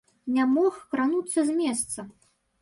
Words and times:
Не 0.37 0.45
мог 0.53 0.79
крануцца 0.93 1.45
з 1.51 1.55
месца. 1.61 1.99